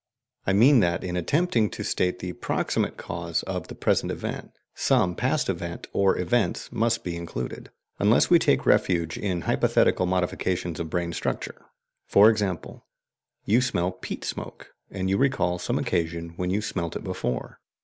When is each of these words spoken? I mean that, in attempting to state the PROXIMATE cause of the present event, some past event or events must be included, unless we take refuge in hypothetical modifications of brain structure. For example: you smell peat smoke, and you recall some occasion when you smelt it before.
I 0.47 0.53
mean 0.53 0.79
that, 0.79 1.03
in 1.03 1.15
attempting 1.15 1.69
to 1.69 1.83
state 1.83 2.17
the 2.17 2.33
PROXIMATE 2.33 2.97
cause 2.97 3.43
of 3.43 3.67
the 3.67 3.75
present 3.75 4.11
event, 4.11 4.49
some 4.73 5.13
past 5.13 5.47
event 5.47 5.85
or 5.93 6.17
events 6.17 6.71
must 6.71 7.03
be 7.03 7.15
included, 7.15 7.69
unless 7.99 8.27
we 8.27 8.39
take 8.39 8.65
refuge 8.65 9.15
in 9.15 9.41
hypothetical 9.41 10.07
modifications 10.07 10.79
of 10.79 10.89
brain 10.89 11.13
structure. 11.13 11.67
For 12.07 12.31
example: 12.31 12.87
you 13.45 13.61
smell 13.61 13.91
peat 13.91 14.23
smoke, 14.25 14.73
and 14.89 15.07
you 15.07 15.19
recall 15.19 15.59
some 15.59 15.77
occasion 15.77 16.29
when 16.35 16.49
you 16.49 16.63
smelt 16.63 16.95
it 16.95 17.03
before. 17.03 17.59